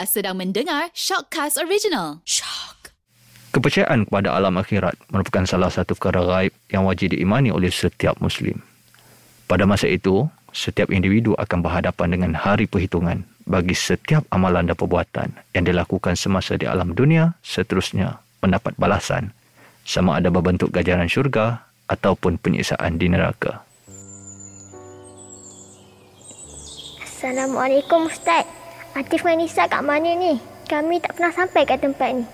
[0.00, 2.24] Anda sedang mendengar Shockcast Original.
[2.24, 2.88] Shock.
[3.52, 8.64] Kepercayaan kepada alam akhirat merupakan salah satu perkara gaib yang wajib diimani oleh setiap Muslim.
[9.44, 10.24] Pada masa itu,
[10.56, 16.56] setiap individu akan berhadapan dengan hari perhitungan bagi setiap amalan dan perbuatan yang dilakukan semasa
[16.56, 19.36] di alam dunia seterusnya mendapat balasan
[19.84, 21.60] sama ada berbentuk ganjaran syurga
[21.92, 23.60] ataupun penyiksaan di neraka.
[27.04, 28.59] Assalamualaikum Ustaz.
[28.90, 30.42] Atif dan Nisa kat mana ni?
[30.66, 32.26] Kami tak pernah sampai kat tempat ni.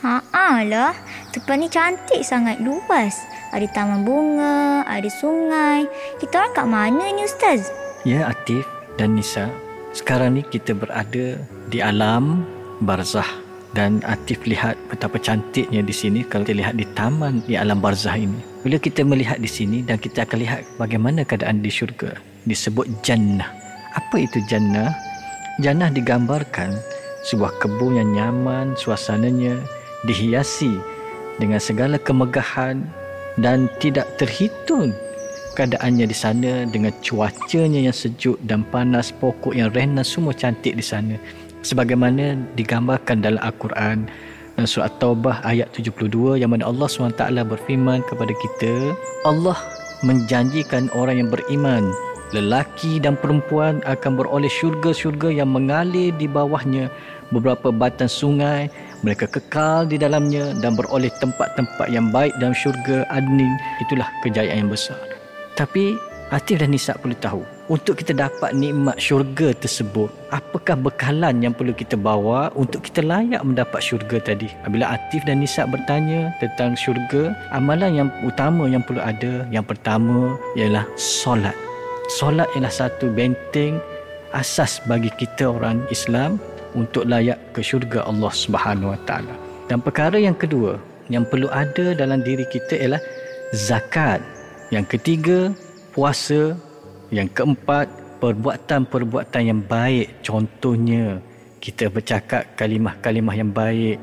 [0.00, 0.96] Haa lah,
[1.36, 3.20] tempat ni cantik sangat luas.
[3.52, 5.84] Ada taman bunga, ada sungai.
[6.16, 7.68] Kita orang kat mana ni Ustaz?
[8.08, 8.64] Ya Atif
[8.96, 9.52] dan Nisa,
[9.92, 11.36] sekarang ni kita berada
[11.68, 12.48] di alam
[12.80, 13.28] barzah
[13.76, 18.16] dan Atif lihat betapa cantiknya di sini kalau kita lihat di taman di alam barzah
[18.16, 18.40] ini.
[18.64, 22.16] Bila kita melihat di sini dan kita akan lihat bagaimana keadaan di syurga
[22.48, 23.52] disebut jannah.
[23.92, 25.09] Apa itu jannah?
[25.58, 26.78] Jannah digambarkan
[27.26, 29.58] sebuah kebun yang nyaman, suasananya
[30.06, 30.78] dihiasi
[31.42, 32.86] dengan segala kemegahan
[33.40, 34.94] dan tidak terhitung
[35.58, 40.84] keadaannya di sana dengan cuacanya yang sejuk dan panas, pokok yang rena semua cantik di
[40.84, 41.18] sana.
[41.60, 44.08] Sebagaimana digambarkan dalam Al-Quran
[44.56, 48.92] dalam surah Taubah ayat 72 yang mana Allah SWT berfirman kepada kita,
[49.24, 49.56] Allah
[50.04, 51.92] menjanjikan orang yang beriman
[52.30, 56.90] lelaki dan perempuan akan beroleh syurga-syurga yang mengalir di bawahnya.
[57.30, 58.66] Beberapa batan sungai
[59.06, 64.72] mereka kekal di dalamnya dan beroleh tempat-tempat yang baik dalam syurga adnin itulah kejayaan yang
[64.72, 64.98] besar.
[65.54, 65.94] Tapi
[66.30, 71.74] Atif dan Nisa perlu tahu untuk kita dapat nikmat syurga tersebut apakah bekalan yang perlu
[71.74, 74.46] kita bawa untuk kita layak mendapat syurga tadi?
[74.62, 80.38] Apabila Atif dan Nisa bertanya tentang syurga amalan yang utama yang perlu ada yang pertama
[80.54, 81.69] ialah solat
[82.10, 83.78] solat ialah satu benteng
[84.34, 86.42] asas bagi kita orang Islam
[86.74, 89.34] untuk layak ke syurga Allah Subhanahu Wa Taala.
[89.70, 93.02] Dan perkara yang kedua yang perlu ada dalam diri kita ialah
[93.54, 94.18] zakat.
[94.74, 95.38] Yang ketiga
[95.94, 96.54] puasa.
[97.10, 97.90] Yang keempat
[98.22, 100.22] perbuatan-perbuatan yang baik.
[100.22, 101.18] Contohnya
[101.58, 103.98] kita bercakap kalimah-kalimah yang baik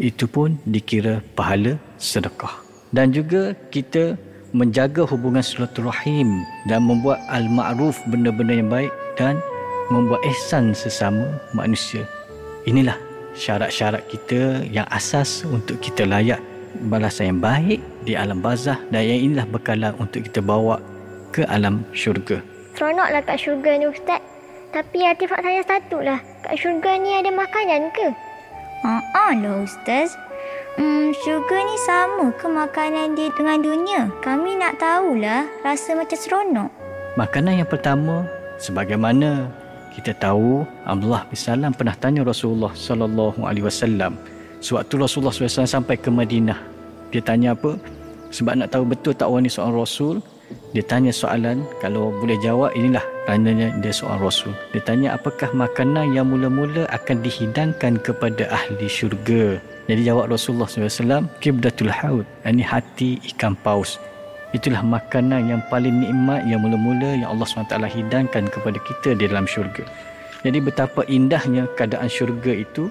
[0.00, 2.64] itu pun dikira pahala sedekah.
[2.88, 4.16] Dan juga kita
[4.50, 9.38] menjaga hubungan silaturahim dan membuat al-ma'ruf benda-benda yang baik dan
[9.90, 12.02] membuat ihsan sesama manusia.
[12.66, 12.98] Inilah
[13.34, 16.42] syarat-syarat kita yang asas untuk kita layak
[16.90, 20.78] balasan yang baik di alam bazah dan yang inilah bekalan untuk kita bawa
[21.30, 22.42] ke alam syurga.
[22.74, 24.22] Seronoklah kat syurga ni Ustaz.
[24.70, 26.18] Tapi Atif nak tanya satu lah.
[26.46, 28.06] Kat syurga ni ada makanan ke?
[28.86, 30.14] Haa lah Ustaz.
[30.78, 34.00] Hmm, syurga ni sama ke makanan dia dengan dunia?
[34.22, 36.70] Kami nak tahulah rasa macam seronok.
[37.18, 38.22] Makanan yang pertama,
[38.62, 39.50] sebagaimana
[39.90, 44.14] kita tahu Abdullah bin Salam pernah tanya Rasulullah sallallahu alaihi wasallam
[44.60, 46.60] sewaktu Rasulullah SAW sampai ke Madinah.
[47.10, 47.74] Dia tanya apa?
[48.30, 50.22] Sebab nak tahu betul tak orang ni seorang rasul,
[50.70, 54.54] dia tanya soalan kalau boleh jawab inilah tanyanya dia seorang rasul.
[54.70, 59.58] Dia tanya apakah makanan yang mula-mula akan dihidangkan kepada ahli syurga?
[59.90, 63.98] Jadi jawab Rasulullah SAW, Kibdatul Haud, ini hati ikan paus.
[64.54, 69.50] Itulah makanan yang paling nikmat yang mula-mula yang Allah SWT hidangkan kepada kita di dalam
[69.50, 69.82] syurga.
[70.46, 72.86] Jadi betapa indahnya keadaan syurga itu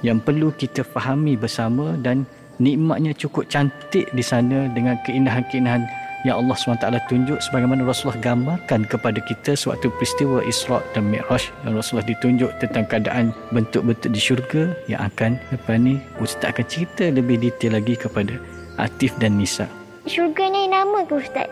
[0.00, 2.24] yang perlu kita fahami bersama dan
[2.56, 5.84] nikmatnya cukup cantik di sana dengan keindahan-keindahan
[6.24, 11.80] yang Allah SWT tunjuk sebagaimana Rasulullah gambarkan kepada kita sewaktu peristiwa Isra' dan Mi'raj yang
[11.80, 17.40] Rasulullah ditunjuk tentang keadaan bentuk-bentuk di syurga yang akan lepas ni Ustaz akan cerita lebih
[17.40, 18.36] detail lagi kepada
[18.76, 19.64] Atif dan Nisa.
[20.04, 21.48] Syurga ni nama ke Ustaz?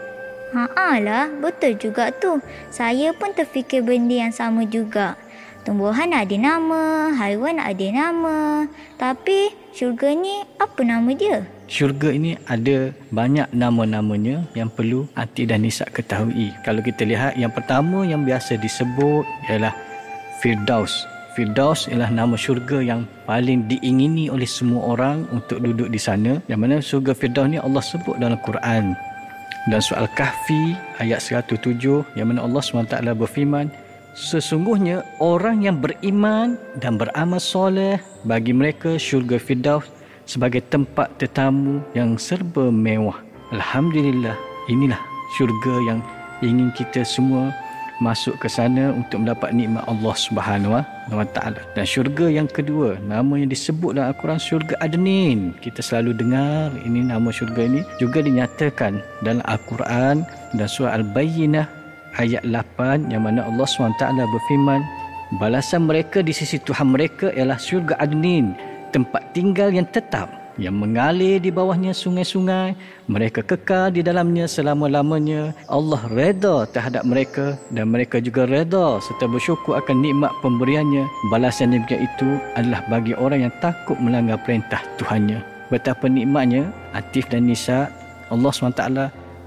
[0.52, 2.40] Haa lah, betul juga tu.
[2.72, 5.16] Saya pun terfikir benda yang sama juga.
[5.68, 8.64] Tumbuhan ada nama, haiwan ada nama.
[8.96, 11.44] Tapi syurga ni apa nama dia?
[11.68, 16.48] Syurga ini ada banyak nama-namanya yang perlu Ati dan Nisa ketahui.
[16.64, 19.76] Kalau kita lihat yang pertama yang biasa disebut ialah
[20.40, 21.04] Firdaus.
[21.36, 26.40] Firdaus ialah nama syurga yang paling diingini oleh semua orang untuk duduk di sana.
[26.48, 28.96] Yang mana syurga Firdaus ni Allah sebut dalam Quran.
[29.68, 30.72] Dan soal Kahfi
[31.04, 31.60] ayat 107
[32.16, 33.68] yang mana Allah SWT berfirman
[34.16, 39.97] Sesungguhnya orang yang beriman dan beramal soleh bagi mereka syurga Firdaus
[40.28, 43.16] sebagai tempat tetamu yang serba mewah.
[43.48, 44.36] Alhamdulillah,
[44.68, 45.00] inilah
[45.40, 46.04] syurga yang
[46.44, 47.48] ingin kita semua
[47.98, 50.78] masuk ke sana untuk mendapat nikmat Allah Subhanahu
[51.10, 51.58] wa taala.
[51.74, 55.56] Dan syurga yang kedua, nama yang disebut dalam Al-Quran syurga Adnin.
[55.58, 60.22] Kita selalu dengar ini nama syurga ini juga dinyatakan dalam Al-Quran
[60.54, 61.66] dan surah Al-Bayyinah
[62.22, 64.84] ayat 8 yang mana Allah SWT berfirman
[65.36, 68.56] Balasan mereka di sisi Tuhan mereka ialah syurga adnin,
[68.90, 72.74] tempat tinggal yang tetap yang mengalir di bawahnya sungai-sungai.
[73.06, 75.54] Mereka kekal di dalamnya selama-lamanya.
[75.70, 81.06] Allah reda terhadap mereka dan mereka juga reda serta bersyukur akan nikmat pemberiannya.
[81.30, 85.40] Balasan demikian itu adalah bagi orang yang takut melanggar perintah Tuhannya.
[85.70, 87.86] Betapa nikmatnya Atif dan Nisa
[88.28, 88.84] Allah SWT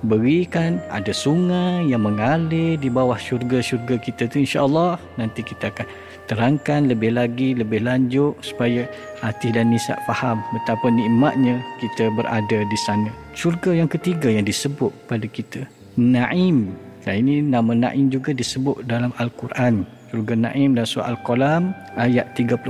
[0.01, 5.85] berikan ada sungai yang mengalir di bawah syurga-syurga kita tu insya-Allah nanti kita akan
[6.29, 8.85] terangkan lebih lagi lebih lanjut supaya
[9.21, 13.09] hati dan Nisa faham betapa nikmatnya kita berada di sana.
[13.33, 15.65] Syurga yang ketiga yang disebut pada kita,
[15.95, 16.73] Naim.
[17.01, 19.87] Dan ini nama Naim juga disebut dalam Al-Quran.
[20.13, 22.67] Syurga Naim dan surah Al-Qalam ayat 34.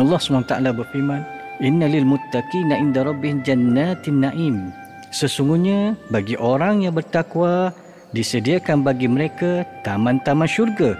[0.00, 1.22] Allah SWT berfirman,
[1.62, 4.74] Inna lil muttaqina inda rabbihim jannatin naim.
[5.12, 7.70] Sesungguhnya bagi orang yang bertakwa
[8.16, 10.96] disediakan bagi mereka taman-taman syurga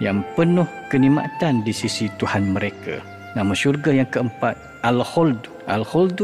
[0.00, 3.00] yang penuh kenikmatan di sisi Tuhan mereka.
[3.36, 5.68] Nama syurga yang keempat, Al-Khuld.
[5.68, 6.20] Al-Khuld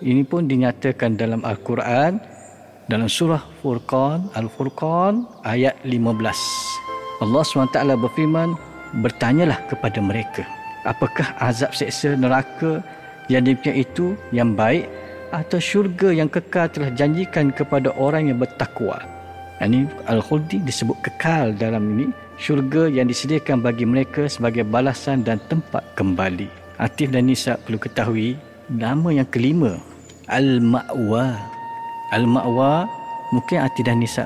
[0.00, 2.20] ini pun dinyatakan dalam Al-Quran
[2.90, 7.22] dalam surah Furqan, Al-Furqan ayat 15.
[7.22, 8.58] Allah SWT berfirman,
[8.98, 10.42] bertanyalah kepada mereka,
[10.82, 12.82] apakah azab seksa neraka
[13.30, 14.90] yang demikian itu yang baik
[15.30, 18.98] atau syurga yang kekal telah janjikan kepada orang yang bertakwa.
[19.62, 25.84] Ini Al-Khuldi disebut kekal dalam ini syurga yang disediakan bagi mereka sebagai balasan dan tempat
[25.92, 26.48] kembali.
[26.80, 28.40] Atif dan Nisa perlu ketahui
[28.72, 29.76] nama yang kelima
[30.32, 31.36] Al-Ma'wa.
[32.16, 32.88] Al-Ma'wa
[33.36, 34.24] mungkin Atif dan Nisa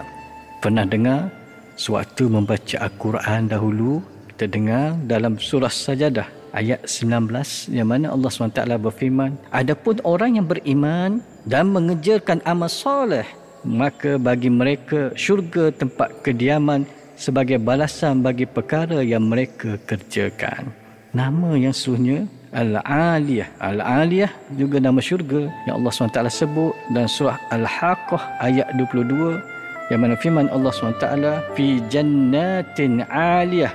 [0.63, 1.27] pernah dengar
[1.75, 3.99] sewaktu membaca Al-Quran dahulu
[4.31, 7.35] kita dengar dalam surah Sajadah ayat 19
[7.75, 11.19] yang mana Allah SWT berfirman Adapun orang yang beriman
[11.51, 13.27] dan mengejarkan amal soleh
[13.67, 20.71] maka bagi mereka syurga tempat kediaman sebagai balasan bagi perkara yang mereka kerjakan.
[21.15, 23.49] Nama yang sesungguhnya Al-Aliyah.
[23.59, 29.55] Al-Aliyah juga nama syurga yang Allah SWT sebut dalam surah Al-Haqqah ayat 22
[29.93, 31.07] yang mana firman Allah SWT
[31.53, 33.75] fi jannatin aliyah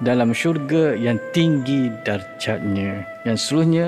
[0.00, 3.04] dalam syurga yang tinggi darjatnya.
[3.28, 3.86] Yang seluruhnya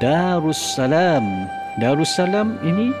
[0.00, 1.46] Darussalam.
[1.76, 2.94] Darussalam ini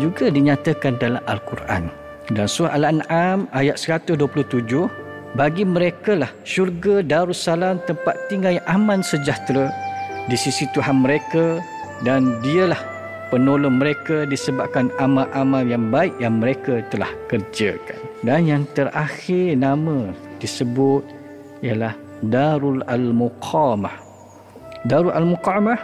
[0.00, 1.99] juga dinyatakan dalam Al-Quran.
[2.30, 4.14] Dan surah Al-An'am ayat 127
[5.34, 9.70] bagi mereka lah syurga Darussalam tempat tinggal yang aman sejahtera
[10.30, 11.58] di sisi Tuhan mereka
[12.06, 12.78] dan dialah
[13.34, 17.98] penolong mereka disebabkan amal-amal yang baik yang mereka telah kerjakan.
[18.22, 21.02] Dan yang terakhir nama disebut
[21.66, 23.96] ialah Darul Al-Muqamah.
[24.86, 25.78] Darul Al-Muqamah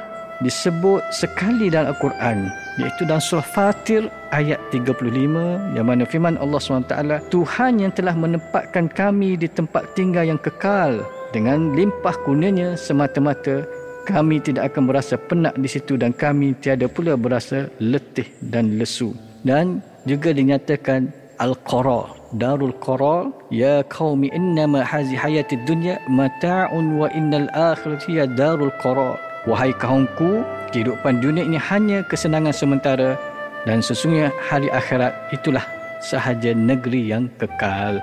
[0.47, 7.33] disebut sekali dalam Al-Quran iaitu dalam surah Fatir ayat 35 yang mana firman Allah SWT
[7.33, 11.01] Tuhan yang telah menempatkan kami di tempat tinggal yang kekal
[11.33, 13.65] dengan limpah kunanya semata-mata
[14.07, 19.11] kami tidak akan berasa penat di situ dan kami tiada pula berasa letih dan lesu.
[19.43, 21.11] Dan juga dinyatakan
[21.43, 29.19] Al-Qara Darul Qara Ya qaumi innama hazi hayatid dunya mata'un wa innal akhirati darul Qara.
[29.47, 30.43] Wahai kaumku,
[30.77, 33.17] kehidupan dunia ini hanya kesenangan sementara
[33.65, 35.65] dan sesungguhnya hari akhirat itulah
[36.05, 37.97] sahaja negeri yang kekal.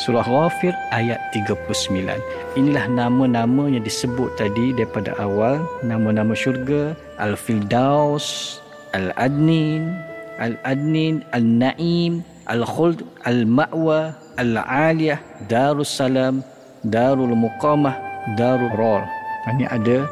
[0.00, 1.92] Surah Ghafir ayat 39.
[2.56, 5.60] Inilah nama-nama yang disebut tadi daripada awal.
[5.84, 6.96] Nama-nama syurga.
[7.20, 8.60] Al-Fildaus,
[8.96, 9.92] Al-Adnin,
[10.40, 16.44] Al-Adnin, Al-Na'im, Al-Khuld, Al-Ma'wa, Al-Aliyah, Darussalam,
[16.84, 17.96] Darul Muqamah,
[18.36, 19.04] Darul Rol.
[19.48, 20.04] Ini ada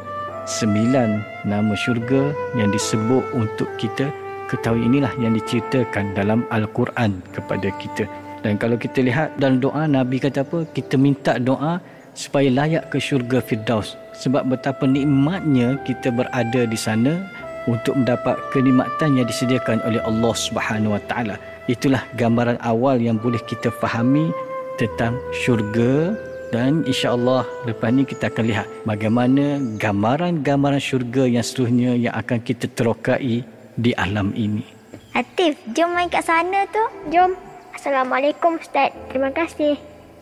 [0.45, 4.13] sembilan nama syurga yang disebut untuk kita
[4.47, 8.05] ketahui inilah yang diceritakan dalam Al-Quran kepada kita.
[8.45, 10.69] Dan kalau kita lihat dalam doa Nabi kata apa?
[10.69, 11.81] Kita minta doa
[12.13, 13.97] supaya layak ke syurga Firdaus.
[14.21, 17.25] Sebab betapa nikmatnya kita berada di sana
[17.65, 21.35] untuk mendapat kenikmatan yang disediakan oleh Allah Subhanahu Wa Taala.
[21.65, 24.29] Itulah gambaran awal yang boleh kita fahami
[24.77, 26.13] tentang syurga
[26.55, 32.71] dan insya-Allah lepas ni kita akan lihat bagaimana gambaran-gambaran syurga yang seterusnya yang akan kita
[32.71, 33.43] terokai
[33.75, 34.63] di alam ini.
[35.11, 37.11] Atif, jom main kat sana tu.
[37.11, 37.35] Jom.
[37.75, 38.95] Assalamualaikum Ustaz.
[39.11, 39.75] Terima kasih.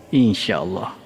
[0.09, 1.02] Insya-Allah.